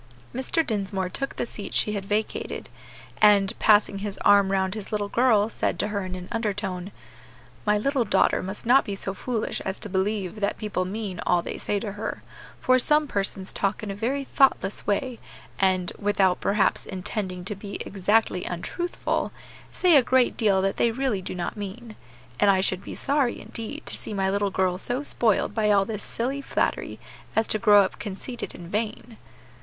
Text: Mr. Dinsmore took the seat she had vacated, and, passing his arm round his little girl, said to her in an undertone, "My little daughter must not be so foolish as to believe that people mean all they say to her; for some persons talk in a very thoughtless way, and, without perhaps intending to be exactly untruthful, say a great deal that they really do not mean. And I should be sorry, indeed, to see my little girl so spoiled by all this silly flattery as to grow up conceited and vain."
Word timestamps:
Mr. 0.33 0.65
Dinsmore 0.65 1.09
took 1.09 1.35
the 1.35 1.45
seat 1.45 1.75
she 1.75 1.91
had 1.93 2.05
vacated, 2.05 2.69
and, 3.21 3.53
passing 3.59 3.99
his 3.99 4.17
arm 4.25 4.51
round 4.51 4.73
his 4.73 4.91
little 4.91 5.09
girl, 5.09 5.47
said 5.47 5.77
to 5.77 5.89
her 5.89 6.03
in 6.03 6.15
an 6.15 6.27
undertone, 6.31 6.91
"My 7.67 7.77
little 7.77 8.03
daughter 8.03 8.41
must 8.41 8.65
not 8.65 8.83
be 8.83 8.95
so 8.95 9.13
foolish 9.13 9.61
as 9.61 9.77
to 9.77 9.89
believe 9.89 10.39
that 10.39 10.57
people 10.57 10.85
mean 10.85 11.19
all 11.27 11.43
they 11.43 11.59
say 11.59 11.79
to 11.81 11.91
her; 11.91 12.23
for 12.59 12.79
some 12.79 13.07
persons 13.07 13.53
talk 13.53 13.83
in 13.83 13.91
a 13.91 13.95
very 13.95 14.23
thoughtless 14.23 14.87
way, 14.87 15.19
and, 15.59 15.91
without 15.99 16.41
perhaps 16.41 16.87
intending 16.87 17.45
to 17.45 17.53
be 17.53 17.75
exactly 17.81 18.43
untruthful, 18.43 19.31
say 19.71 19.95
a 19.95 20.01
great 20.01 20.35
deal 20.35 20.63
that 20.63 20.77
they 20.77 20.89
really 20.89 21.21
do 21.21 21.35
not 21.35 21.55
mean. 21.55 21.95
And 22.39 22.49
I 22.49 22.59
should 22.59 22.83
be 22.83 22.95
sorry, 22.95 23.39
indeed, 23.39 23.85
to 23.85 23.95
see 23.95 24.15
my 24.15 24.31
little 24.31 24.49
girl 24.49 24.79
so 24.79 25.03
spoiled 25.03 25.53
by 25.53 25.69
all 25.69 25.85
this 25.85 26.03
silly 26.03 26.41
flattery 26.41 26.99
as 27.35 27.45
to 27.49 27.59
grow 27.59 27.83
up 27.83 27.99
conceited 27.99 28.55
and 28.55 28.67
vain." 28.71 29.17